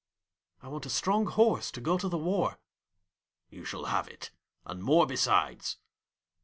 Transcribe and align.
'I 0.63 0.69
want 0.69 0.87
a 0.87 0.89
strong 0.89 1.27
horse 1.27 1.69
to 1.69 1.79
go 1.79 1.95
to 1.99 2.09
the 2.09 2.17
war.' 2.17 2.57
'You 3.51 3.63
shall 3.63 3.85
have 3.85 4.07
it, 4.07 4.31
and 4.65 4.81
more 4.81 5.05
besides.' 5.05 5.77